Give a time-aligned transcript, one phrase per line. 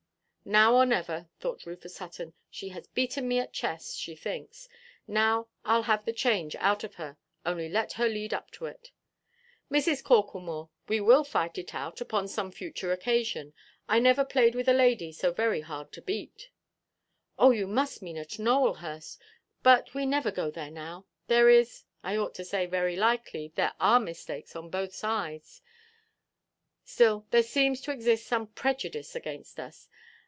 [0.43, 4.67] "Now or never," thought Rufus Hutton; "she has beaten me at chess, she thinks.
[5.07, 7.17] Now, Iʼll have the change out of her.
[7.45, 8.89] Only let her lead up to it."
[9.69, 10.03] "Mrs.
[10.03, 13.53] Corklemore, we will fight it out, upon some future occasion.
[13.87, 16.49] I never played with a lady so very hard to beat."
[17.37, 17.67] "Ah, you
[18.01, 19.19] mean at Nowelhurst.
[19.61, 21.05] But we never go there now.
[21.27, 27.79] There is—I ought to say, very likely, there are mistakes on both sides—still there seems
[27.81, 29.87] to exist some prejudice against us.